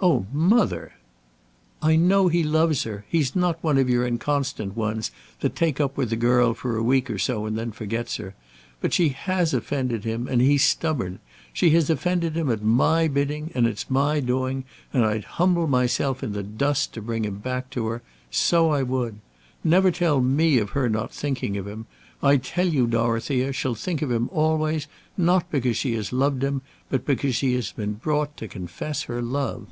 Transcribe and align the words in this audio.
"Oh, 0.00 0.26
mother!" 0.32 0.92
"I 1.82 1.96
know 1.96 2.28
he 2.28 2.44
loves 2.44 2.84
her. 2.84 3.04
He's 3.08 3.34
not 3.34 3.62
one 3.64 3.78
of 3.78 3.90
your 3.90 4.06
inconstant 4.06 4.76
ones 4.76 5.10
that 5.40 5.56
take 5.56 5.80
up 5.80 5.96
with 5.96 6.12
a 6.12 6.16
girl 6.16 6.54
for 6.54 6.76
a 6.76 6.84
week 6.84 7.10
or 7.10 7.18
so 7.18 7.46
and 7.46 7.58
then 7.58 7.72
forgets 7.72 8.14
her. 8.18 8.36
But 8.80 8.94
she 8.94 9.08
has 9.08 9.52
offended 9.52 10.04
him, 10.04 10.28
and 10.28 10.40
he's 10.40 10.62
stubborn. 10.62 11.18
She 11.52 11.70
has 11.70 11.90
offended 11.90 12.36
him 12.36 12.48
at 12.48 12.62
my 12.62 13.08
bidding, 13.08 13.50
and 13.56 13.66
it's 13.66 13.90
my 13.90 14.20
doing; 14.20 14.62
and 14.92 15.04
I'd 15.04 15.24
humble 15.24 15.66
myself 15.66 16.22
in 16.22 16.32
the 16.32 16.44
dust 16.44 16.94
to 16.94 17.02
bring 17.02 17.24
him 17.24 17.38
back 17.38 17.68
to 17.70 17.88
her; 17.88 18.00
so 18.30 18.70
I 18.70 18.84
would. 18.84 19.18
Never 19.64 19.90
tell 19.90 20.20
me 20.20 20.58
of 20.58 20.70
her 20.70 20.88
not 20.88 21.12
thinking 21.12 21.56
of 21.56 21.66
him. 21.66 21.86
I 22.22 22.36
tell 22.36 22.68
you, 22.68 22.86
Dorothea, 22.86 23.52
she'll 23.52 23.74
think 23.74 24.00
of 24.02 24.12
him 24.12 24.28
always 24.30 24.86
not 25.16 25.50
because 25.50 25.76
she 25.76 25.94
has 25.94 26.12
loved 26.12 26.44
him, 26.44 26.62
but 26.88 27.04
because 27.04 27.34
she 27.34 27.54
has 27.54 27.72
been 27.72 27.94
brought 27.94 28.36
to 28.36 28.46
confess 28.46 29.02
her 29.02 29.20
love." 29.20 29.66